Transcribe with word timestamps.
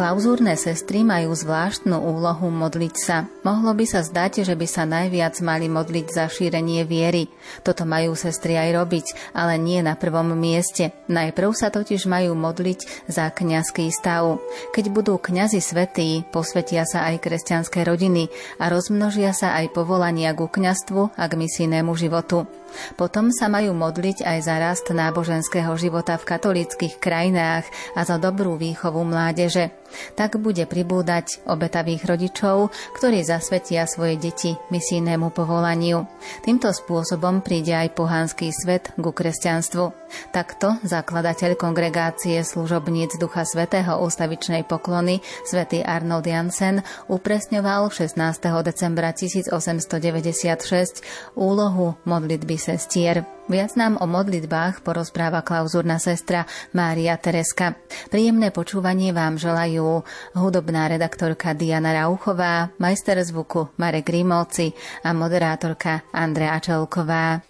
Klauzúrne 0.00 0.56
sestry 0.56 1.04
majú 1.04 1.36
zvláštnu 1.36 1.92
úlohu 1.92 2.48
modliť 2.48 2.94
sa. 2.96 3.28
Mohlo 3.44 3.76
by 3.76 3.84
sa 3.84 4.00
zdať, 4.00 4.48
že 4.48 4.56
by 4.56 4.64
sa 4.64 4.88
najviac 4.88 5.36
mali 5.44 5.68
modliť 5.68 6.06
za 6.08 6.24
šírenie 6.24 6.88
viery. 6.88 7.28
Toto 7.60 7.84
majú 7.84 8.16
sestry 8.16 8.56
aj 8.56 8.80
robiť, 8.80 9.36
ale 9.36 9.60
nie 9.60 9.84
na 9.84 10.00
prvom 10.00 10.32
mieste. 10.32 10.96
Najprv 11.10 11.50
sa 11.58 11.74
totiž 11.74 12.06
majú 12.06 12.38
modliť 12.38 13.10
za 13.10 13.34
kňazský 13.34 13.90
stav. 13.90 14.38
Keď 14.70 14.94
budú 14.94 15.18
kňazi 15.18 15.58
svetí, 15.58 16.22
posvetia 16.30 16.86
sa 16.86 17.10
aj 17.10 17.26
kresťanské 17.26 17.82
rodiny 17.82 18.30
a 18.62 18.70
rozmnožia 18.70 19.34
sa 19.34 19.58
aj 19.58 19.74
povolania 19.74 20.30
ku 20.38 20.46
kňastvu 20.46 21.18
a 21.18 21.24
k 21.26 21.32
misijnému 21.34 21.90
životu. 21.98 22.46
Potom 22.94 23.34
sa 23.34 23.50
majú 23.50 23.74
modliť 23.74 24.22
aj 24.22 24.38
za 24.46 24.56
rast 24.62 24.86
náboženského 24.94 25.74
života 25.74 26.14
v 26.14 26.28
katolíckých 26.30 27.02
krajinách 27.02 27.66
a 27.98 28.06
za 28.06 28.16
dobrú 28.22 28.54
výchovu 28.54 29.02
mládeže. 29.02 29.74
Tak 30.14 30.38
bude 30.38 30.70
pribúdať 30.70 31.42
obetavých 31.50 32.06
rodičov, 32.06 32.70
ktorí 32.94 33.26
zasvetia 33.26 33.90
svoje 33.90 34.22
deti 34.22 34.54
misijnému 34.70 35.34
povolaniu. 35.34 36.06
Týmto 36.46 36.70
spôsobom 36.70 37.42
príde 37.42 37.74
aj 37.74 37.98
pohanský 37.98 38.54
svet 38.54 38.94
ku 38.94 39.10
kresťanstvu. 39.10 39.90
Takto 40.30 40.78
zakladateľ 41.00 41.56
kongregácie 41.56 42.44
služobníc 42.44 43.16
Ducha 43.16 43.48
Svetého 43.48 44.04
ústavičnej 44.04 44.68
poklony, 44.68 45.24
svätý 45.48 45.80
Arnold 45.80 46.28
Jansen, 46.28 46.84
upresňoval 47.08 47.88
16. 47.88 48.20
decembra 48.60 49.16
1896 49.16 51.00
úlohu 51.32 51.96
modlitby 52.04 52.60
sestier. 52.60 53.24
Viac 53.48 53.80
nám 53.80 53.96
o 53.96 54.06
modlitbách 54.06 54.84
porozpráva 54.84 55.40
klauzúrna 55.40 55.96
sestra 55.96 56.44
Mária 56.76 57.16
Tereska. 57.16 57.80
Príjemné 58.12 58.52
počúvanie 58.52 59.16
vám 59.16 59.40
želajú 59.40 60.04
hudobná 60.36 60.86
redaktorka 60.92 61.56
Diana 61.56 61.96
Rauchová, 61.96 62.76
majster 62.76 63.16
zvuku 63.24 63.72
Marek 63.80 64.12
Grimovci 64.12 64.76
a 65.00 65.16
moderátorka 65.16 66.04
Andrea 66.12 66.60
Čelková. 66.60 67.49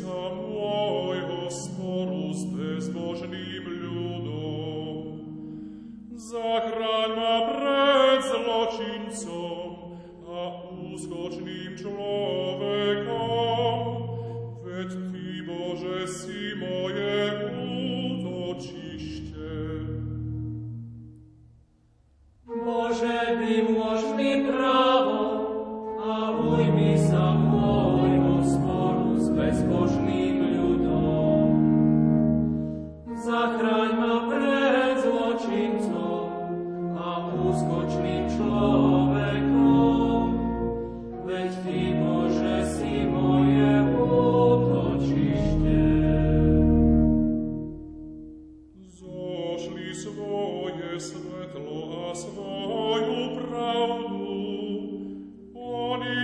some 0.00 0.49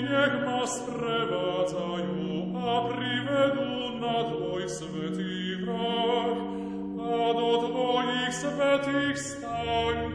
век 0.06 0.46
нас 0.46 0.78
превацаю, 0.86 2.54
а 2.56 2.88
приведу 2.88 3.98
na 3.98 4.24
твой 4.24 4.68
святый 4.68 5.64
враг, 5.64 6.38
а 7.00 7.32
до 7.34 7.66
твоих 7.66 8.32
святых 8.32 9.18
стань. 9.18 10.05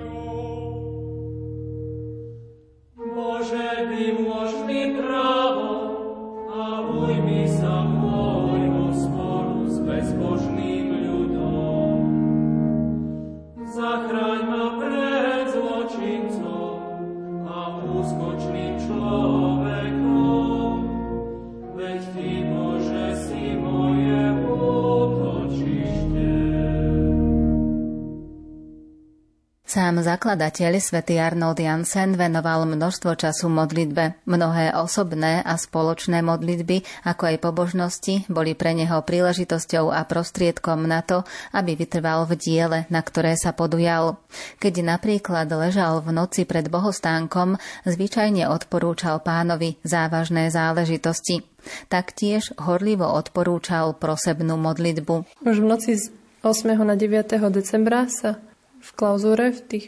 Zakladateľ 30.01 30.81
svätý 30.81 31.21
Arnold 31.21 31.61
Jansen 31.61 32.19
venoval 32.19 32.67
množstvo 32.67 33.15
času 33.15 33.47
modlitbe. 33.47 34.25
Mnohé 34.25 34.73
osobné 34.75 35.45
a 35.45 35.55
spoločné 35.55 36.25
modlitby, 36.25 37.05
ako 37.05 37.23
aj 37.31 37.37
pobožnosti, 37.39 38.25
boli 38.27 38.57
pre 38.57 38.73
neho 38.73 38.99
príležitosťou 38.99 39.93
a 39.93 40.03
prostriedkom 40.03 40.89
na 40.89 41.05
to, 41.05 41.23
aby 41.55 41.77
vytrval 41.77 42.27
v 42.27 42.33
diele, 42.35 42.79
na 42.89 42.99
ktoré 43.05 43.37
sa 43.37 43.53
podujal. 43.53 44.19
Keď 44.59 44.83
napríklad 44.83 45.47
ležal 45.47 46.01
v 46.03 46.09
noci 46.11 46.43
pred 46.43 46.67
bohostánkom, 46.67 47.61
zvyčajne 47.87 48.49
odporúčal 48.51 49.23
pánovi 49.23 49.77
závažné 49.85 50.51
záležitosti. 50.51 51.45
Taktiež 51.87 52.51
horlivo 52.57 53.05
odporúčal 53.05 53.93
prosebnú 53.93 54.57
modlitbu. 54.57 55.45
Už 55.45 55.61
v 55.61 55.67
noci 55.69 55.93
z 55.95 56.09
8. 56.41 56.73
na 56.81 56.97
9. 56.97 57.37
decembra 57.53 58.09
sa 58.09 58.41
v 58.81 58.89
klauzúre 58.97 59.53
v 59.53 59.61
tých 59.61 59.85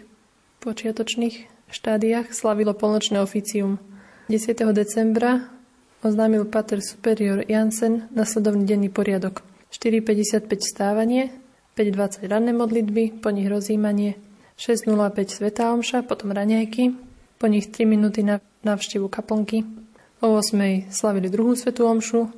počiatočných 0.61 1.49
štádiách 1.73 2.31
slavilo 2.31 2.77
polnočné 2.77 3.19
oficium. 3.19 3.81
10. 4.29 4.55
decembra 4.71 5.49
oznámil 6.05 6.45
pater 6.45 6.79
superior 6.79 7.43
Jansen 7.49 8.07
nasledovný 8.13 8.63
denný 8.63 8.93
poriadok. 8.93 9.41
4.55 9.73 10.45
stávanie, 10.61 11.33
5.20 11.73 12.29
ranné 12.29 12.53
modlitby, 12.53 13.19
po 13.25 13.33
nich 13.33 13.49
rozímanie, 13.49 14.15
6.05 14.55 14.93
svetá 15.33 15.73
omša, 15.73 16.05
potom 16.05 16.29
raňajky, 16.29 16.93
po 17.41 17.49
nich 17.49 17.73
3 17.73 17.89
minúty 17.89 18.21
na 18.21 18.37
návštevu 18.61 19.09
kaplnky. 19.09 19.65
O 20.21 20.37
8.00 20.37 20.93
slavili 20.93 21.27
druhú 21.27 21.57
svetú 21.57 21.89
omšu 21.89 22.29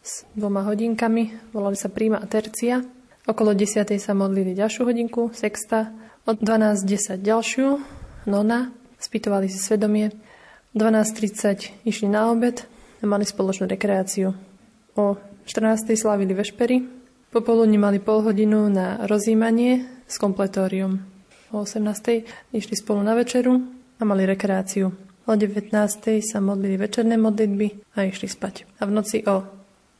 s 0.00 0.24
dvoma 0.32 0.64
hodinkami, 0.64 1.52
volali 1.52 1.76
sa 1.76 1.92
príma 1.92 2.18
a 2.18 2.26
tercia. 2.26 2.80
Okolo 3.24 3.56
10. 3.56 3.88
sa 3.96 4.12
modlili 4.12 4.52
ďalšiu 4.52 4.84
hodinku, 4.84 5.32
sexta, 5.32 5.96
od 6.28 6.44
12.10 6.44 7.24
ďalšiu, 7.24 7.80
nona, 8.28 8.68
spýtovali 9.00 9.48
si 9.48 9.56
svedomie. 9.56 10.12
12.30 10.76 11.88
išli 11.88 12.12
na 12.12 12.28
obed 12.28 12.68
a 13.00 13.04
mali 13.08 13.24
spoločnú 13.24 13.64
rekreáciu. 13.64 14.36
O 15.00 15.16
14. 15.48 15.96
slavili 15.96 16.36
vešpery, 16.36 16.84
popoludní 17.32 17.80
mali 17.80 17.96
pol 17.96 18.20
hodinu 18.20 18.68
na 18.68 19.00
rozímanie 19.08 20.04
s 20.04 20.20
kompletórium. 20.20 21.00
O 21.48 21.64
18. 21.64 22.28
išli 22.52 22.76
spolu 22.76 23.00
na 23.00 23.16
večeru 23.16 23.56
a 23.96 24.04
mali 24.04 24.28
rekreáciu. 24.28 24.92
O 25.24 25.32
19. 25.32 25.72
sa 26.20 26.44
modlili 26.44 26.76
večerné 26.76 27.16
modlitby 27.16 27.96
a 27.96 28.04
išli 28.04 28.28
spať. 28.28 28.68
A 28.80 28.84
v 28.84 28.92
noci 28.92 29.24
o 29.24 29.48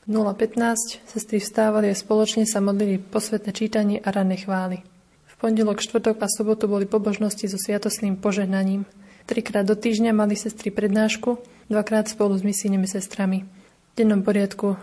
0.15 0.05 1.01
sestry 1.09 1.41
vstávali 1.41 1.89
a 1.89 1.97
spoločne 1.97 2.45
sa 2.45 2.61
modlili 2.61 3.01
posvetné 3.01 3.49
čítanie 3.49 3.97
a 3.97 4.13
ranné 4.13 4.37
chvály. 4.37 4.85
V 5.25 5.33
pondelok, 5.41 5.81
štvrtok 5.81 6.21
a 6.21 6.29
sobotu 6.29 6.69
boli 6.69 6.85
pobožnosti 6.85 7.49
so 7.49 7.57
sviatosným 7.57 8.13
požehnaním. 8.21 8.85
Trikrát 9.25 9.65
do 9.65 9.73
týždňa 9.73 10.13
mali 10.13 10.37
sestry 10.37 10.69
prednášku, 10.69 11.41
dvakrát 11.73 12.05
spolu 12.05 12.37
s 12.37 12.45
misijnými 12.45 12.85
sestrami. 12.85 13.49
V 13.49 13.93
dennom 13.97 14.21
poriadku 14.21 14.77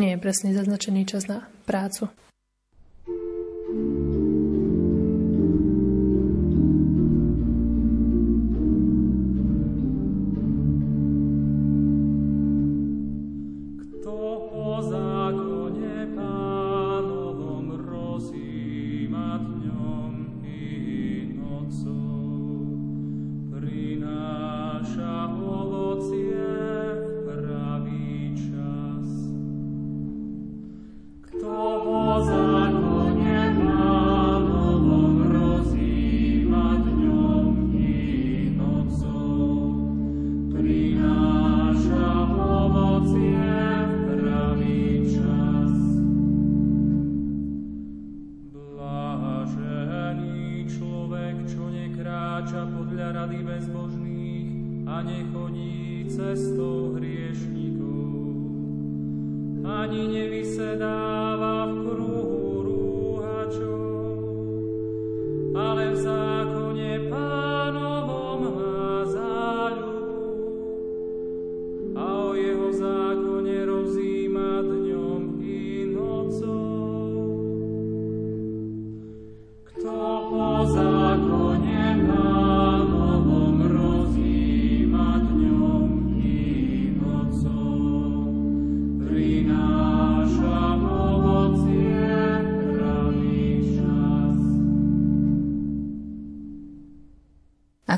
nie 0.00 0.16
je 0.16 0.22
presne 0.24 0.56
zaznačený 0.56 1.04
čas 1.12 1.28
na 1.28 1.44
prácu. 1.68 2.08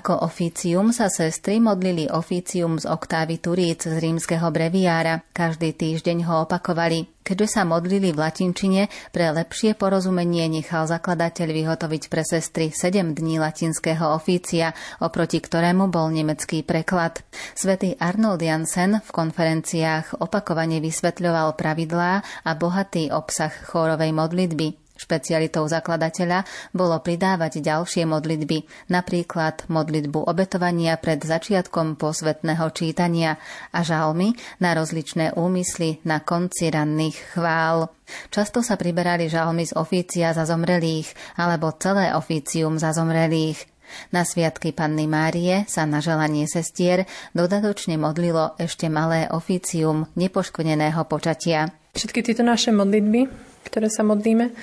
Ako 0.07 0.23
oficium 0.23 0.95
sa 0.95 1.11
sestry 1.11 1.59
modlili 1.59 2.07
oficium 2.07 2.79
z 2.79 2.87
oktávy 2.87 3.43
Turíc 3.43 3.91
z 3.91 3.99
rímskeho 3.99 4.55
breviára. 4.55 5.27
Každý 5.35 5.75
týždeň 5.75 6.23
ho 6.31 6.47
opakovali. 6.47 7.11
Keďže 7.27 7.59
sa 7.59 7.67
modlili 7.67 8.15
v 8.15 8.23
latinčine, 8.23 8.87
pre 9.11 9.35
lepšie 9.35 9.75
porozumenie 9.75 10.47
nechal 10.47 10.87
zakladateľ 10.87 11.51
vyhotoviť 11.51 12.03
pre 12.07 12.23
sestry 12.23 12.71
7 12.71 13.19
dní 13.19 13.43
latinského 13.43 14.15
ofícia, 14.15 14.79
oproti 15.03 15.43
ktorému 15.43 15.91
bol 15.91 16.15
nemecký 16.15 16.63
preklad. 16.63 17.27
Svetý 17.59 17.99
Arnold 17.99 18.47
Jansen 18.47 19.03
v 19.03 19.11
konferenciách 19.11 20.23
opakovane 20.23 20.79
vysvetľoval 20.79 21.59
pravidlá 21.59 22.23
a 22.47 22.51
bohatý 22.55 23.11
obsah 23.11 23.51
chórovej 23.51 24.15
modlitby. 24.15 24.86
Špecialitou 24.97 25.69
zakladateľa 25.69 26.49
bolo 26.73 26.97
pridávať 27.05 27.61
ďalšie 27.61 28.09
modlitby, 28.09 28.65
napríklad 28.89 29.69
modlitbu 29.69 30.25
obetovania 30.25 30.97
pred 30.97 31.21
začiatkom 31.21 32.01
posvetného 32.01 32.67
čítania 32.73 33.37
a 33.77 33.85
žalmy 33.85 34.33
na 34.59 34.73
rozličné 34.73 35.37
úmysly 35.37 36.01
na 36.09 36.25
konci 36.25 36.73
ranných 36.73 37.37
chvál. 37.37 37.93
Často 38.33 38.65
sa 38.65 38.81
priberali 38.81 39.29
žalmy 39.29 39.69
z 39.69 39.77
ofícia 39.77 40.33
za 40.33 40.49
zomrelých 40.49 41.13
alebo 41.37 41.77
celé 41.77 42.17
ofícium 42.17 42.81
za 42.81 42.97
zomrelých. 42.97 43.77
Na 44.11 44.27
sviatky 44.27 44.75
Panny 44.75 45.07
Márie 45.07 45.63
sa 45.71 45.87
na 45.87 46.03
želanie 46.03 46.51
sestier 46.51 47.07
dodatočne 47.39 47.95
modlilo 47.95 48.59
ešte 48.59 48.91
malé 48.91 49.31
oficium 49.31 50.11
nepoškvrneného 50.19 51.07
počatia. 51.07 51.71
Všetky 51.95 52.21
tieto 52.27 52.43
naše 52.43 52.75
modlitby, 52.75 53.46
ktoré 53.67 53.91
sa 53.91 54.07
modlíme, 54.07 54.55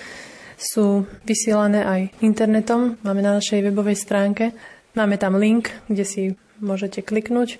sú 0.55 1.03
vysielané 1.27 1.83
aj 1.83 2.01
internetom. 2.23 2.95
Máme 3.03 3.19
na 3.19 3.35
našej 3.35 3.67
webovej 3.67 3.99
stránke. 3.99 4.55
Máme 4.95 5.19
tam 5.19 5.35
link, 5.35 5.75
kde 5.91 6.05
si 6.07 6.21
môžete 6.63 7.03
kliknúť 7.03 7.59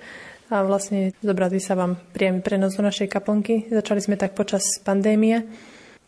a 0.52 0.62
vlastne 0.62 1.12
zobrazí 1.24 1.58
sa 1.60 1.74
vám 1.74 1.98
priamy 2.12 2.40
prenos 2.40 2.76
do 2.76 2.82
našej 2.84 3.10
kaplnky. 3.10 3.68
Začali 3.68 4.00
sme 4.00 4.16
tak 4.16 4.38
počas 4.38 4.64
pandémie, 4.80 5.44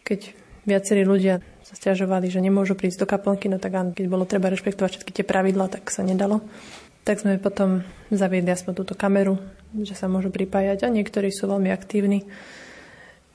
keď 0.06 0.32
viacerí 0.68 1.02
ľudia 1.02 1.42
sa 1.66 1.74
stiažovali, 1.74 2.30
že 2.30 2.38
nemôžu 2.38 2.78
prísť 2.78 3.02
do 3.02 3.10
kaplnky, 3.10 3.50
no 3.50 3.58
tak 3.58 3.74
áno, 3.74 3.90
keď 3.90 4.06
bolo 4.06 4.22
treba 4.22 4.52
rešpektovať 4.54 4.90
všetky 4.98 5.12
tie 5.18 5.26
pravidla, 5.26 5.66
tak 5.66 5.90
sa 5.90 6.06
nedalo. 6.06 6.46
Tak 7.02 7.22
sme 7.22 7.42
potom 7.42 7.86
zaviedli 8.10 8.50
aspoň 8.50 8.72
túto 8.82 8.94
kameru, 8.94 9.38
že 9.82 9.94
sa 9.98 10.06
môžu 10.10 10.30
pripájať 10.30 10.86
a 10.86 10.94
niektorí 10.94 11.30
sú 11.34 11.50
veľmi 11.50 11.70
aktívni 11.70 12.26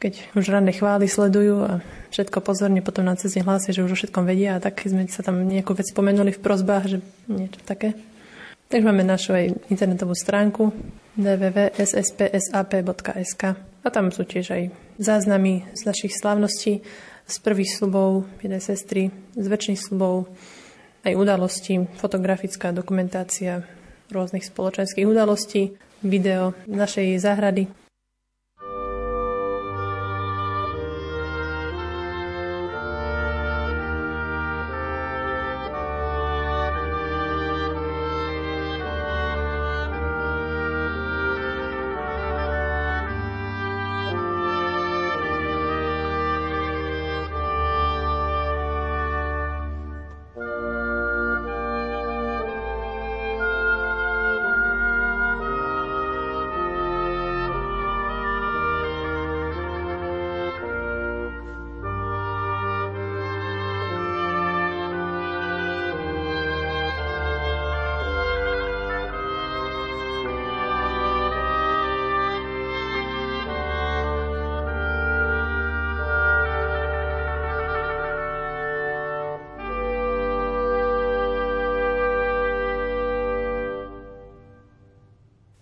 keď 0.02 0.34
už 0.34 0.50
ranné 0.50 0.74
chvály 0.74 1.06
sledujú 1.06 1.62
a 1.62 1.78
všetko 2.10 2.42
pozorne 2.42 2.82
potom 2.82 3.06
nám 3.06 3.22
cez 3.22 3.38
ne 3.38 3.46
hlásia, 3.46 3.70
že 3.70 3.86
už 3.86 3.94
o 3.94 3.98
všetkom 4.02 4.26
vedia 4.26 4.58
a 4.58 4.64
tak 4.64 4.82
sme 4.82 5.06
sa 5.06 5.22
tam 5.22 5.46
nejakú 5.46 5.78
vec 5.78 5.94
spomenuli 5.94 6.34
v 6.34 6.42
prozbách, 6.42 6.90
že 6.90 7.06
niečo 7.30 7.62
také. 7.62 7.94
Takže 8.74 8.88
máme 8.88 9.04
našu 9.06 9.38
aj 9.38 9.54
internetovú 9.70 10.18
stránku 10.18 10.74
www.sspsap.sk 11.14 13.44
a 13.62 13.90
tam 13.94 14.10
sú 14.10 14.26
tiež 14.26 14.58
aj 14.58 14.74
záznamy 14.98 15.70
z 15.78 15.82
našich 15.86 16.18
slávností, 16.18 16.82
z 17.28 17.36
prvých 17.46 17.78
slubov 17.78 18.26
jednej 18.42 18.64
sestry, 18.64 19.12
z 19.38 19.46
väčšných 19.46 19.78
slubov, 19.78 20.26
aj 21.06 21.14
udalostí, 21.14 21.86
fotografická 22.02 22.74
dokumentácia 22.74 23.62
rôznych 24.10 24.48
spoločenských 24.48 25.06
udalostí, 25.06 25.78
video 26.02 26.58
našej 26.66 27.22
záhrady 27.22 27.81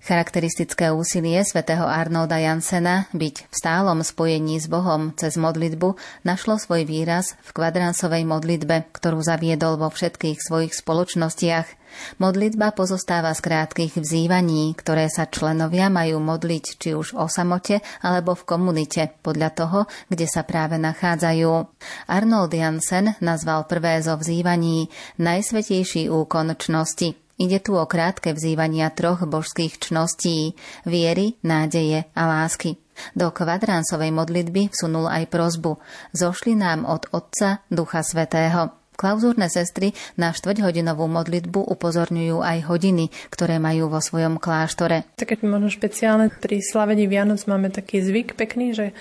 Charakteristické 0.10 0.90
úsilie 0.90 1.38
svätého 1.46 1.86
Arnolda 1.86 2.42
Jansena 2.42 3.06
byť 3.14 3.46
v 3.46 3.54
stálom 3.54 4.02
spojení 4.02 4.58
s 4.58 4.66
Bohom 4.66 5.14
cez 5.14 5.38
modlitbu 5.38 6.02
našlo 6.26 6.58
svoj 6.58 6.82
výraz 6.90 7.38
v 7.46 7.54
kvadransovej 7.54 8.26
modlitbe, 8.26 8.90
ktorú 8.90 9.22
zaviedol 9.22 9.78
vo 9.78 9.94
všetkých 9.94 10.42
svojich 10.42 10.74
spoločnostiach. 10.74 11.70
Modlitba 12.18 12.74
pozostáva 12.74 13.38
z 13.38 13.54
krátkých 13.54 14.02
vzývaní, 14.02 14.74
ktoré 14.74 15.14
sa 15.14 15.30
členovia 15.30 15.94
majú 15.94 16.18
modliť 16.26 16.66
či 16.82 16.98
už 16.98 17.14
o 17.14 17.30
samote 17.30 17.78
alebo 18.02 18.34
v 18.34 18.50
komunite, 18.50 19.14
podľa 19.22 19.50
toho, 19.54 19.80
kde 20.10 20.26
sa 20.26 20.42
práve 20.42 20.82
nachádzajú. 20.82 21.70
Arnold 22.10 22.50
Jansen 22.58 23.14
nazval 23.22 23.70
prvé 23.70 24.02
zo 24.02 24.18
vzývaní 24.18 24.90
najsvetejší 25.22 26.10
úkon 26.10 26.58
čnosti– 26.58 27.14
Ide 27.40 27.64
tu 27.64 27.80
o 27.80 27.88
krátke 27.88 28.36
vzývania 28.36 28.92
troch 28.92 29.24
božských 29.24 29.80
čností– 29.80 30.60
viery, 30.84 31.40
nádeje 31.40 32.04
a 32.12 32.28
lásky. 32.28 32.76
Do 33.16 33.32
kvadransovej 33.32 34.12
modlitby 34.12 34.76
vsunul 34.76 35.08
aj 35.08 35.32
prozbu 35.32 35.80
Zošli 36.12 36.60
nám 36.60 36.84
od 36.84 37.08
Otca 37.16 37.64
Ducha 37.72 38.04
Svetého. 38.04 38.76
Klauzúrne 38.92 39.48
sestry 39.48 39.96
na 40.20 40.36
štvrťhodinovú 40.36 41.08
modlitbu 41.08 41.64
upozorňujú 41.64 42.44
aj 42.44 42.68
hodiny, 42.68 43.08
ktoré 43.32 43.56
majú 43.56 43.88
vo 43.88 44.04
svojom 44.04 44.36
kláštore. 44.36 45.08
Také 45.16 45.40
možno 45.40 45.72
špeciálne 45.72 46.36
pri 46.44 46.60
slavení 46.60 47.08
Vianoc 47.08 47.40
máme 47.48 47.72
taký 47.72 48.04
zvyk 48.04 48.36
pekný, 48.36 48.76
že 48.76 48.92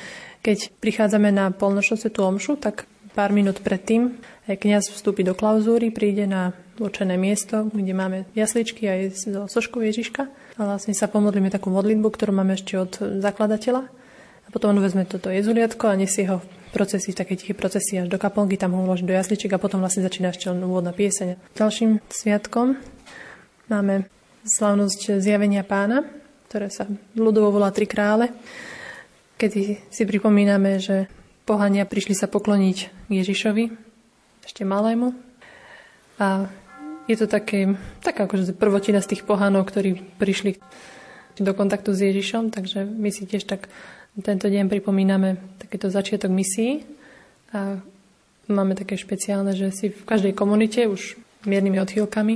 keď 0.46 0.70
prichádzame 0.78 1.34
na 1.34 1.50
polnočnú 1.50 1.98
svetú 1.98 2.22
omšu, 2.22 2.54
tak 2.54 2.86
pár 3.18 3.34
minút 3.34 3.58
predtým 3.66 4.22
kniaz 4.46 4.94
vstúpi 4.94 5.26
do 5.26 5.34
klauzúry, 5.34 5.90
príde 5.90 6.30
na 6.30 6.54
určené 6.84 7.18
miesto, 7.18 7.66
kde 7.70 7.94
máme 7.96 8.18
jasličky 8.38 8.86
aj 8.86 9.00
so 9.14 9.40
soškou 9.50 9.82
Ježiška. 9.82 10.30
A 10.58 10.60
vlastne 10.62 10.94
sa 10.94 11.10
pomodlíme 11.10 11.50
takú 11.50 11.70
modlitbu, 11.74 12.08
ktorú 12.14 12.30
máme 12.34 12.54
ešte 12.54 12.78
od 12.78 12.92
zakladateľa. 12.98 13.82
A 14.46 14.48
potom 14.48 14.72
on 14.72 14.80
vezme 14.80 15.04
toto 15.04 15.28
jezuliatko 15.28 15.92
a 15.92 15.98
nesie 15.98 16.24
ho 16.24 16.40
v 16.40 16.70
procesii, 16.72 17.12
v 17.12 17.20
takej 17.20 17.36
tichej 17.44 17.56
procesii 17.56 18.00
až 18.00 18.08
do 18.08 18.16
kaplnky, 18.16 18.56
tam 18.56 18.76
ho 18.76 18.84
vloží 18.84 19.04
do 19.04 19.12
jasličiek 19.12 19.52
a 19.52 19.60
potom 19.60 19.80
vlastne 19.80 20.04
začína 20.04 20.32
ešte 20.32 20.48
úvodná 20.52 20.96
pieseň. 20.96 21.36
Ďalším 21.56 22.00
sviatkom 22.08 22.80
máme 23.68 24.08
slavnosť 24.44 25.20
zjavenia 25.20 25.64
pána, 25.64 26.04
ktoré 26.48 26.72
sa 26.72 26.88
ľudovo 27.12 27.60
volá 27.60 27.68
Tri 27.72 27.84
krále, 27.84 28.32
kedy 29.36 29.92
si 29.92 30.02
pripomíname, 30.08 30.80
že 30.80 31.08
pohania 31.44 31.84
prišli 31.84 32.16
sa 32.16 32.28
pokloniť 32.28 33.08
Ježišovi, 33.12 33.64
ešte 34.44 34.64
malému. 34.64 35.12
A 36.16 36.48
Je 37.08 37.16
to 37.16 37.24
také, 37.24 37.74
taká 38.04 38.28
akože 38.28 38.52
prvotina 38.52 39.00
z 39.00 39.16
tých 39.16 39.22
pohánov, 39.24 39.64
ktorí 39.64 39.96
prišli 40.20 40.60
do 41.40 41.52
kontaktu 41.56 41.96
s 41.96 42.04
Ježišom, 42.04 42.52
takže 42.52 42.84
my 42.84 43.08
si 43.08 43.24
tiež 43.24 43.48
tak 43.48 43.72
tento 44.18 44.50
deň 44.50 44.68
pripomíname 44.68 45.40
takéto 45.56 45.88
začiatok 45.88 46.28
misií 46.28 46.84
a 47.54 47.80
máme 48.50 48.74
také 48.76 48.98
špeciálne, 48.98 49.54
že 49.54 49.72
si 49.72 49.86
v 49.88 50.02
každej 50.04 50.34
komunite 50.34 50.84
už 50.84 51.16
miernymi 51.46 51.78
odchýlkami 51.80 52.34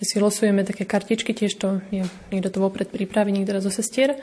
si 0.00 0.16
losujeme 0.20 0.60
také 0.62 0.84
kartičky, 0.84 1.32
tiež 1.32 1.56
to 1.56 1.80
je, 1.88 2.04
niekto 2.28 2.52
to 2.52 2.58
vopred 2.60 2.92
pripraví, 2.92 3.32
niekto 3.32 3.58
zo 3.64 3.72
sestier 3.72 4.20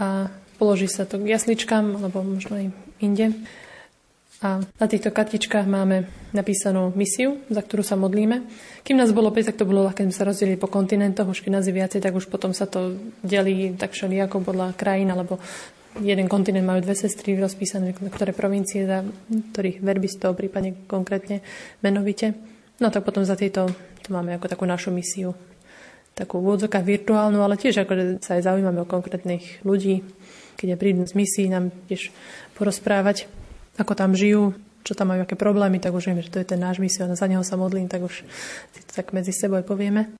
a 0.00 0.32
položí 0.56 0.88
sa 0.88 1.04
to 1.04 1.20
k 1.20 1.28
jasličkám, 1.28 2.00
alebo 2.00 2.24
možno 2.24 2.56
aj 2.56 2.66
inde. 3.04 3.36
A 4.38 4.62
na 4.62 4.86
týchto 4.86 5.10
kartičkách 5.10 5.66
máme 5.66 6.06
napísanú 6.30 6.94
misiu, 6.94 7.42
za 7.50 7.58
ktorú 7.58 7.82
sa 7.82 7.98
modlíme. 7.98 8.46
Kým 8.86 8.94
nás 8.94 9.10
bolo 9.10 9.34
5, 9.34 9.50
tak 9.50 9.58
to 9.58 9.66
bolo 9.66 9.90
keď 9.90 10.06
sme 10.06 10.14
sa 10.14 10.28
rozdelili 10.30 10.54
po 10.54 10.70
kontinentoch, 10.70 11.26
už 11.26 11.42
keď 11.42 11.58
nás 11.58 11.66
je 11.66 11.74
viacej, 11.74 11.98
tak 11.98 12.14
už 12.14 12.30
potom 12.30 12.54
sa 12.54 12.70
to 12.70 12.94
delí 13.26 13.74
tak 13.74 13.98
všelijako 13.98 14.46
podľa 14.46 14.78
krajín, 14.78 15.10
alebo 15.10 15.42
jeden 15.98 16.30
kontinent 16.30 16.62
majú 16.62 16.86
dve 16.86 16.94
sestry 16.94 17.34
rozpísané, 17.34 17.90
ktoré 17.98 18.30
provincie, 18.30 18.86
za 18.86 19.02
ktorých 19.26 19.82
verbistov, 19.82 20.38
prípadne 20.38 20.86
konkrétne 20.86 21.42
menovite. 21.82 22.38
No 22.78 22.94
tak 22.94 23.02
potom 23.02 23.26
za 23.26 23.34
tieto 23.34 23.66
to 24.06 24.14
máme 24.14 24.38
ako 24.38 24.46
takú 24.46 24.64
našu 24.70 24.94
misiu. 24.94 25.34
Takú 26.14 26.38
vôdzoka 26.38 26.78
virtuálnu, 26.78 27.42
ale 27.42 27.58
tiež 27.58 27.82
ako 27.82 28.22
sa 28.22 28.38
aj 28.38 28.46
zaujímame 28.46 28.86
o 28.86 28.86
konkrétnych 28.86 29.66
ľudí, 29.66 30.06
keď 30.54 30.78
prídu 30.78 31.02
z 31.10 31.18
misií 31.18 31.50
nám 31.50 31.74
tiež 31.90 32.14
porozprávať 32.54 33.26
ako 33.78 33.92
tam 33.94 34.12
žijú, 34.12 34.52
čo 34.82 34.92
tam 34.98 35.14
majú, 35.14 35.22
aké 35.22 35.38
problémy, 35.38 35.78
tak 35.78 35.94
už 35.94 36.10
vieme, 36.10 36.26
že 36.26 36.34
to 36.34 36.42
je 36.42 36.50
ten 36.50 36.60
náš 36.60 36.82
mision, 36.82 37.14
za 37.14 37.26
neho 37.30 37.46
sa 37.46 37.54
modlím, 37.54 37.86
tak 37.86 38.02
už 38.02 38.26
si 38.74 38.80
to 38.84 38.92
tak 38.92 39.14
medzi 39.14 39.30
sebou 39.30 39.62
aj 39.62 39.66
povieme. 39.66 40.18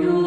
you. 0.00 0.23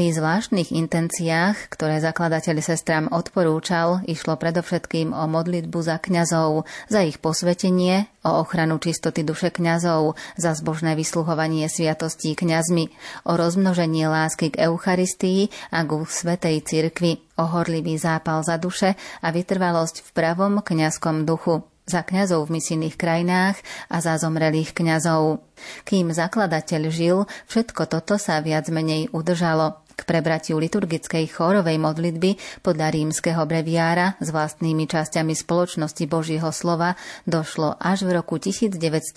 Pri 0.00 0.16
zvláštnych 0.16 0.72
intenciách, 0.72 1.68
ktoré 1.68 2.00
zakladateľ 2.00 2.64
sestrám 2.64 3.12
odporúčal, 3.12 4.00
išlo 4.08 4.40
predovšetkým 4.40 5.12
o 5.12 5.28
modlitbu 5.28 5.76
za 5.76 6.00
kňazov, 6.00 6.64
za 6.88 7.04
ich 7.04 7.20
posvetenie, 7.20 8.08
o 8.24 8.40
ochranu 8.40 8.80
čistoty 8.80 9.28
duše 9.28 9.52
kňazov, 9.52 10.16
za 10.40 10.56
zbožné 10.56 10.96
vysluhovanie 10.96 11.68
sviatostí 11.68 12.32
kňazmi, 12.32 12.88
o 13.28 13.36
rozmnoženie 13.36 14.08
lásky 14.08 14.48
k 14.48 14.72
Eucharistii 14.72 15.52
a 15.68 15.84
ku 15.84 16.08
Svetej 16.08 16.64
cirkvi, 16.64 17.20
o 17.36 17.44
horlivý 17.44 18.00
zápal 18.00 18.40
za 18.40 18.56
duše 18.56 18.96
a 19.20 19.28
vytrvalosť 19.28 20.00
v 20.00 20.10
pravom 20.16 20.64
kňazskom 20.64 21.28
duchu 21.28 21.60
za 21.90 22.06
kňazov 22.06 22.46
v 22.46 22.56
misijných 22.56 22.94
krajinách 22.94 23.58
a 23.90 23.98
za 23.98 24.14
zomrelých 24.16 24.72
kňazov. 24.72 25.42
Kým 25.84 26.14
zakladateľ 26.14 26.82
žil, 26.88 27.28
všetko 27.50 27.84
toto 27.84 28.16
sa 28.16 28.38
viac 28.40 28.70
menej 28.70 29.10
udržalo. 29.10 29.82
K 30.00 30.08
prebratiu 30.08 30.56
liturgickej 30.56 31.28
chórovej 31.28 31.76
modlitby 31.76 32.40
podľa 32.64 32.88
rímskeho 32.88 33.44
breviára 33.44 34.16
s 34.16 34.32
vlastnými 34.32 34.88
časťami 34.88 35.36
spoločnosti 35.36 36.08
Božieho 36.08 36.48
slova 36.56 36.96
došlo 37.28 37.76
až 37.76 38.08
v 38.08 38.16
roku 38.16 38.40
1922. 38.40 39.12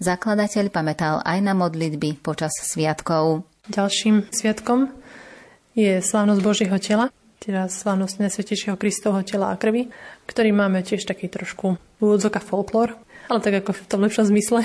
Zakladateľ 0.00 0.64
pamätal 0.72 1.20
aj 1.20 1.38
na 1.44 1.52
modlitby 1.52 2.16
počas 2.24 2.56
sviatkov. 2.64 3.44
Ďalším 3.68 4.32
sviatkom 4.32 4.88
je 5.76 6.00
slávnosť 6.00 6.40
Božieho 6.40 6.78
tela, 6.80 7.12
teda 7.36 7.68
slávnosť 7.68 8.24
Nesvetejšieho 8.24 8.80
Kristovho 8.80 9.20
tela 9.20 9.52
a 9.52 9.60
krvi, 9.60 9.92
ktorý 10.24 10.56
máme 10.56 10.80
tiež 10.80 11.04
taký 11.04 11.28
trošku 11.28 11.76
úvodzok 12.00 12.40
a 12.40 12.42
folklór, 12.42 12.96
ale 13.28 13.40
tak 13.44 13.60
ako 13.60 13.76
v 13.76 13.82
tom 13.84 14.00
lepšom 14.00 14.32
zmysle, 14.32 14.64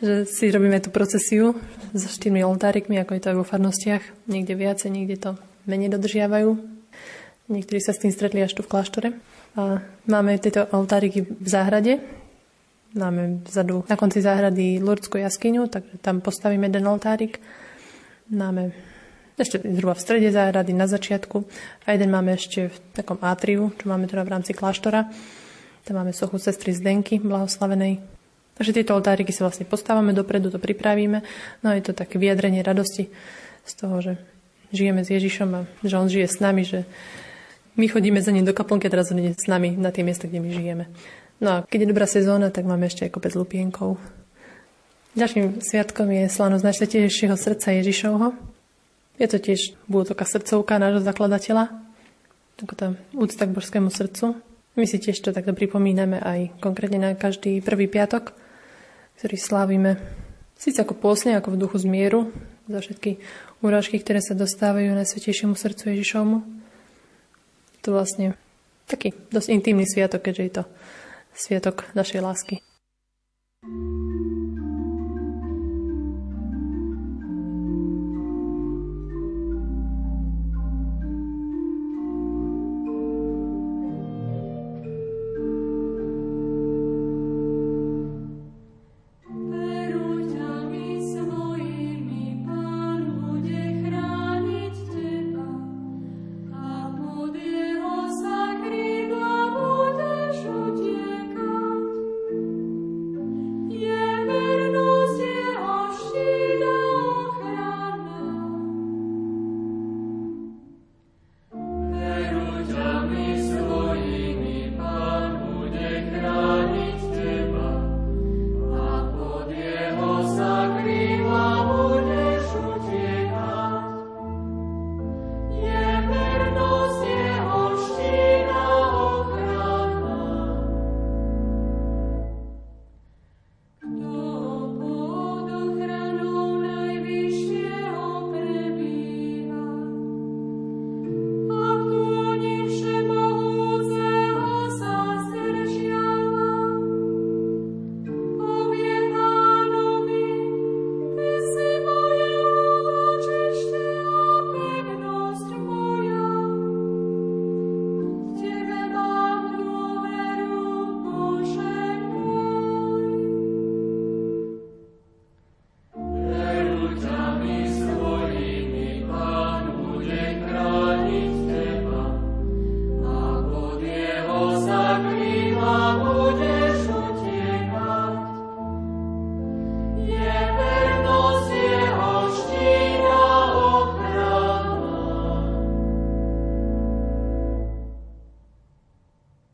že 0.00 0.28
si 0.28 0.52
robíme 0.52 0.76
tú 0.84 0.92
procesiu 0.92 1.56
s 1.96 2.02
štyrmi 2.04 2.44
oltárikmi, 2.44 3.00
ako 3.00 3.16
je 3.16 3.22
to 3.22 3.30
aj 3.32 3.36
vo 3.40 3.48
farnostiach. 3.48 4.04
Niekde 4.28 4.52
viacej, 4.52 4.90
niekde 4.92 5.16
to 5.16 5.30
menej 5.64 5.92
dodržiavajú. 5.96 6.56
Niektorí 7.46 7.78
sa 7.80 7.94
s 7.94 8.02
tým 8.02 8.12
stretli 8.12 8.42
až 8.42 8.58
tu 8.58 8.66
v 8.66 8.70
kláštore. 8.70 9.08
A 9.56 9.80
máme 10.04 10.36
tieto 10.36 10.68
oltáriky 10.74 11.24
v 11.24 11.48
záhrade. 11.48 12.02
Máme 12.92 13.44
vzadu 13.44 13.84
na 13.88 13.96
konci 13.96 14.20
záhrady 14.20 14.80
Lurdskú 14.80 15.16
jaskyňu, 15.20 15.68
takže 15.68 16.00
tam 16.00 16.20
postavíme 16.20 16.68
jeden 16.68 16.84
oltárik. 16.88 17.40
Máme 18.28 18.72
ešte 19.36 19.60
zhruba 19.60 19.92
v 19.92 20.04
strede 20.04 20.28
záhrady 20.32 20.72
na 20.72 20.88
začiatku 20.88 21.44
a 21.84 21.92
jeden 21.92 22.08
máme 22.08 22.34
ešte 22.34 22.72
v 22.72 22.76
takom 22.96 23.20
atriu, 23.20 23.68
čo 23.76 23.84
máme 23.88 24.08
teda 24.08 24.24
v 24.24 24.32
rámci 24.32 24.56
kláštora. 24.56 25.12
Tam 25.84 25.94
máme 25.94 26.16
sochu 26.16 26.40
sestry 26.40 26.72
Zdenky, 26.72 27.20
blahoslavenej. 27.20 28.15
Takže 28.56 28.72
tieto 28.72 28.96
oltáriky 28.96 29.36
sa 29.36 29.44
vlastne 29.44 29.68
postávame 29.68 30.16
dopredu, 30.16 30.48
to 30.48 30.56
pripravíme. 30.56 31.20
No 31.60 31.68
je 31.76 31.84
to 31.84 31.92
také 31.92 32.16
vyjadrenie 32.16 32.64
radosti 32.64 33.12
z 33.68 33.72
toho, 33.76 34.00
že 34.00 34.12
žijeme 34.72 35.04
s 35.04 35.12
Ježišom 35.12 35.48
a 35.52 35.60
že 35.84 35.94
on 36.00 36.08
žije 36.08 36.26
s 36.26 36.40
nami, 36.40 36.64
že 36.64 36.88
my 37.76 37.86
chodíme 37.92 38.16
za 38.24 38.32
ním 38.32 38.48
do 38.48 38.56
kaplnky 38.56 38.88
a 38.88 38.94
teraz 38.96 39.12
on 39.12 39.20
s 39.20 39.44
nami 39.44 39.76
na 39.76 39.92
tie 39.92 40.00
miesta, 40.00 40.24
kde 40.24 40.40
my 40.40 40.48
žijeme. 40.48 40.84
No 41.36 41.48
a 41.52 41.56
keď 41.68 41.84
je 41.84 41.92
dobrá 41.92 42.08
sezóna, 42.08 42.48
tak 42.48 42.64
máme 42.64 42.88
ešte 42.88 43.04
aj 43.04 43.12
kopec 43.12 43.36
lupienkov. 43.36 44.00
Ďalším 45.16 45.60
sviatkom 45.60 46.08
je 46.12 46.24
slavnosť 46.32 46.64
Najsvetejšieho 46.64 47.36
srdca 47.36 47.76
Ježišovho. 47.76 48.32
Je 49.20 49.28
to 49.28 49.36
tiež, 49.40 49.76
bude 49.88 50.08
srdcovka 50.12 50.80
nášho 50.80 51.04
zakladateľa, 51.04 51.72
ako 52.60 52.72
tá 52.76 52.86
úcta 53.12 53.44
k 53.44 53.52
božskému 53.52 53.88
srdcu. 53.92 54.36
My 54.76 54.84
si 54.84 55.00
tiež 55.00 55.20
to 55.24 55.32
takto 55.32 55.56
pripomíname 55.56 56.20
aj 56.20 56.56
konkrétne 56.60 57.00
na 57.00 57.10
každý 57.16 57.64
prvý 57.64 57.88
piatok, 57.88 58.36
ktorý 59.16 59.36
slávime 59.40 59.96
síce 60.56 60.80
ako 60.80 60.96
pôsne, 60.96 61.36
ako 61.36 61.54
v 61.54 61.60
duchu 61.60 61.76
zmieru, 61.80 62.20
za 62.66 62.82
všetky 62.82 63.22
úražky, 63.62 64.02
ktoré 64.02 64.18
sa 64.18 64.34
dostávajú 64.34 64.90
na 64.90 65.06
svetejšiemu 65.06 65.54
srdcu 65.54 65.94
Ježišovmu. 65.94 66.38
To 67.86 67.88
vlastne 67.94 68.34
taký 68.90 69.14
dosť 69.30 69.48
intimný 69.54 69.86
sviatok, 69.86 70.26
keďže 70.26 70.42
je 70.42 70.52
to 70.52 70.64
sviatok 71.36 71.86
našej 71.94 72.20
lásky. 72.24 72.65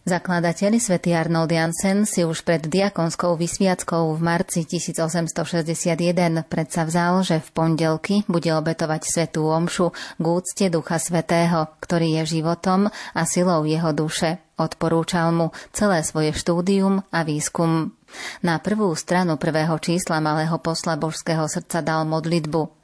Zakladateľ 0.03 0.83
svätý 0.83 1.15
Arnold 1.15 1.55
Jansen 1.55 2.11
si 2.11 2.27
už 2.27 2.43
pred 2.43 2.59
diakonskou 2.59 3.39
vysviackou 3.39 4.11
v 4.19 4.19
marci 4.19 4.67
1861 4.67 6.43
predsa 6.51 6.83
vzal, 6.83 7.23
že 7.23 7.39
v 7.39 7.49
pondelky 7.55 8.27
bude 8.27 8.51
obetovať 8.51 8.99
svetú 9.07 9.47
omšu 9.47 9.95
k 9.95 10.25
úcte 10.27 10.67
Ducha 10.75 10.99
Svetého, 10.99 11.71
ktorý 11.79 12.19
je 12.19 12.43
životom 12.43 12.91
a 12.91 13.23
silou 13.31 13.63
jeho 13.63 13.95
duše. 13.95 14.43
Odporúčal 14.59 15.31
mu 15.31 15.55
celé 15.71 16.03
svoje 16.03 16.35
štúdium 16.35 17.07
a 17.15 17.23
výskum. 17.23 17.95
Na 18.43 18.59
prvú 18.59 18.91
stranu 18.99 19.39
prvého 19.39 19.79
čísla 19.79 20.19
malého 20.19 20.59
posla 20.59 20.99
božského 20.99 21.47
srdca 21.47 21.79
dal 21.79 22.03
modlitbu 22.11 22.82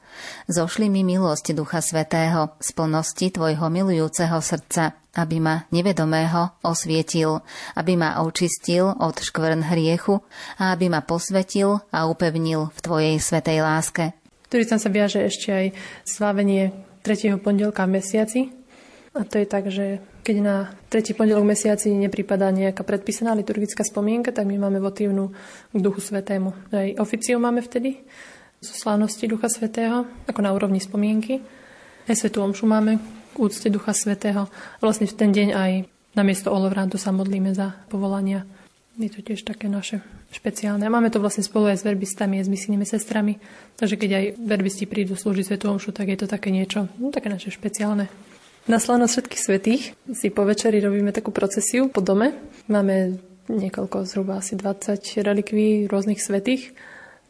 Zošli 0.49 0.89
mi 0.89 1.05
milosť 1.05 1.53
Ducha 1.53 1.85
Svetého 1.85 2.57
z 2.59 2.69
plnosti 2.73 3.29
Tvojho 3.29 3.69
milujúceho 3.69 4.39
srdca, 4.41 4.97
aby 5.19 5.43
ma 5.43 5.67
nevedomého 5.75 6.55
osvietil, 6.63 7.43
aby 7.75 7.99
ma 7.99 8.23
očistil 8.23 8.95
od 8.95 9.19
škvrn 9.19 9.67
hriechu 9.67 10.23
a 10.63 10.73
aby 10.73 10.87
ma 10.87 11.03
posvetil 11.03 11.83
a 11.91 12.07
upevnil 12.07 12.71
v 12.71 12.79
Tvojej 12.79 13.15
svetej 13.19 13.59
láske. 13.63 14.05
Ktorý 14.49 14.65
tam 14.65 14.81
sa 14.81 14.89
viaže 14.89 15.21
ešte 15.27 15.49
aj 15.53 15.67
slávenie 16.09 16.73
3. 17.05 17.37
pondelka 17.43 17.85
v 17.85 18.01
mesiaci. 18.01 18.41
A 19.17 19.27
to 19.27 19.41
je 19.41 19.47
tak, 19.49 19.67
že 19.69 19.99
keď 20.23 20.37
na 20.45 20.57
tretí 20.93 21.17
pondelok 21.17 21.45
mesiaci 21.49 21.89
nepripadá 21.91 22.53
nejaká 22.53 22.85
predpísaná 22.85 23.33
liturgická 23.33 23.81
spomienka, 23.81 24.29
tak 24.29 24.45
my 24.45 24.61
máme 24.61 24.79
votívnu 24.79 25.33
k 25.73 25.79
Duchu 25.81 26.05
Svetému. 26.05 26.53
Aj 26.69 26.89
oficiu 27.01 27.41
máme 27.41 27.65
vtedy 27.65 28.05
zo 28.59 28.75
slávnosti 28.75 29.31
Ducha 29.31 29.47
Svetého, 29.47 30.07
ako 30.27 30.41
na 30.43 30.51
úrovni 30.51 30.83
spomienky. 30.83 31.39
Aj 32.11 32.17
Svetú 32.19 32.43
Omšu 32.43 32.67
máme 32.67 32.99
k 33.33 33.37
úcte 33.39 33.71
Ducha 33.71 33.95
Svetého. 33.95 34.51
A 34.51 34.81
vlastne 34.83 35.07
v 35.07 35.15
ten 35.15 35.31
deň 35.31 35.49
aj 35.55 35.73
na 36.19 36.23
miesto 36.27 36.51
Olovrántu 36.51 36.99
sa 36.99 37.15
modlíme 37.15 37.55
za 37.55 37.79
povolania. 37.87 38.43
Je 38.99 39.07
to 39.07 39.23
tiež 39.23 39.47
také 39.47 39.71
naše 39.71 40.03
špeciálne. 40.35 40.83
A 40.83 40.91
máme 40.91 41.07
to 41.07 41.23
vlastne 41.23 41.47
spolu 41.47 41.71
aj 41.71 41.79
s 41.79 41.87
verbistami, 41.87 42.43
aj 42.43 42.51
s 42.51 42.53
misijnými 42.53 42.83
sestrami. 42.83 43.39
Takže 43.79 43.95
keď 43.95 44.11
aj 44.11 44.25
verbisti 44.43 44.91
prídu 44.91 45.15
slúžiť 45.15 45.55
Svetú 45.55 45.71
Omšu, 45.71 45.95
tak 45.95 46.11
je 46.11 46.19
to 46.19 46.27
také 46.27 46.51
niečo, 46.51 46.91
no, 46.99 47.15
také 47.15 47.31
naše 47.31 47.55
špeciálne. 47.55 48.11
Na 48.69 48.77
slávnosť 48.77 49.13
všetkých 49.15 49.45
svetých 49.49 49.83
si 50.13 50.29
po 50.29 50.45
večeri 50.45 50.83
robíme 50.83 51.15
takú 51.15 51.33
procesiu 51.33 51.89
po 51.89 52.05
dome. 52.05 52.37
Máme 52.69 53.17
niekoľko, 53.49 54.05
zhruba 54.05 54.45
asi 54.45 54.61
20 54.61 55.25
relikví 55.25 55.89
rôznych 55.89 56.21
svetých 56.21 56.77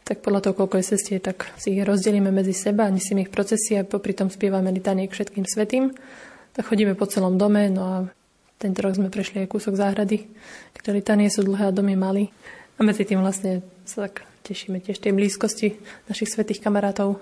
tak 0.08 0.24
podľa 0.24 0.40
toho, 0.40 0.54
koľko 0.56 0.80
je 0.80 0.88
cestie, 0.96 1.20
tak 1.20 1.52
si 1.60 1.76
ich 1.76 1.84
rozdelíme 1.84 2.32
medzi 2.32 2.56
seba, 2.56 2.88
nesieme 2.88 3.28
ich 3.28 3.32
procesy 3.32 3.76
a 3.76 3.84
popri 3.84 4.16
tom 4.16 4.32
spievame 4.32 4.72
litanie 4.72 5.04
k 5.04 5.12
všetkým 5.12 5.44
svetým. 5.44 5.92
Tak 6.56 6.64
chodíme 6.64 6.96
po 6.96 7.04
celom 7.04 7.36
dome, 7.36 7.68
no 7.68 7.82
a 7.84 7.96
tento 8.56 8.80
rok 8.80 8.96
sme 8.96 9.12
prešli 9.12 9.44
aj 9.44 9.52
kúsok 9.52 9.76
záhrady, 9.76 10.24
ktoré 10.80 11.04
litanie 11.04 11.28
sú 11.28 11.44
dlhé 11.44 11.68
a 11.68 11.76
domy 11.76 11.92
malý. 11.92 12.32
A 12.80 12.88
medzi 12.88 13.04
tým 13.04 13.20
vlastne 13.20 13.60
sa 13.84 14.08
tak 14.08 14.24
tešíme 14.48 14.80
tiež 14.80 14.96
tej 14.96 15.12
blízkosti 15.12 15.76
našich 16.08 16.32
svetých 16.32 16.64
kamarátov. 16.64 17.20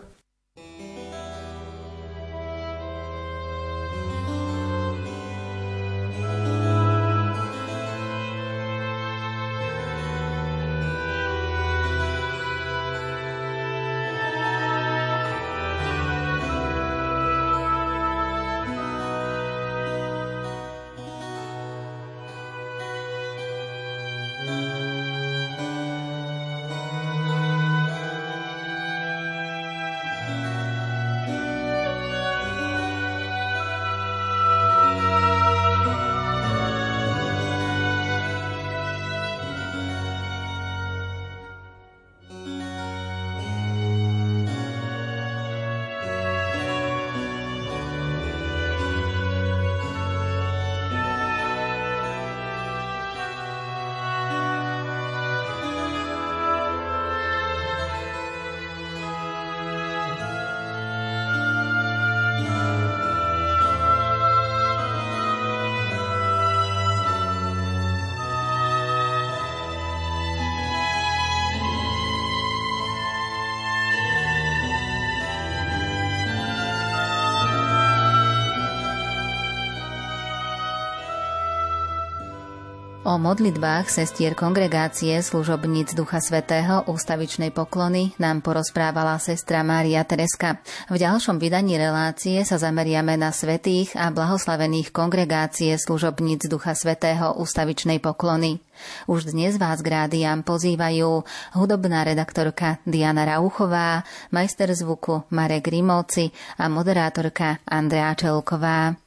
O 83.07 83.23
modlitbách 83.23 83.87
sestier 83.87 84.35
kongregácie 84.35 85.23
služobníc 85.23 85.95
Ducha 85.95 86.19
Svetého 86.19 86.83
ústavičnej 86.90 87.55
poklony 87.55 88.11
nám 88.19 88.42
porozprávala 88.42 89.23
sestra 89.23 89.62
Mária 89.62 90.03
Tereska. 90.03 90.59
V 90.90 90.99
ďalšom 90.99 91.38
vydaní 91.38 91.79
relácie 91.79 92.42
sa 92.42 92.59
zameriame 92.59 93.14
na 93.14 93.31
svetých 93.31 93.95
a 93.95 94.11
blahoslavených 94.11 94.90
kongregácie 94.90 95.79
služobníc 95.79 96.51
Ducha 96.51 96.75
Svetého 96.75 97.38
ústavičnej 97.38 98.03
poklony. 98.03 98.59
Už 99.07 99.31
dnes 99.31 99.55
vás 99.55 99.87
k 99.87 100.03
rádiám 100.03 100.42
pozývajú 100.42 101.23
hudobná 101.55 102.03
redaktorka 102.03 102.83
Diana 102.90 103.23
Rauchová, 103.23 104.03
majster 104.35 104.75
zvuku 104.75 105.31
Marek 105.31 105.71
Rimovci 105.71 106.35
a 106.59 106.66
moderátorka 106.66 107.62
Andrea 107.71 108.19
Čelková. 108.19 109.06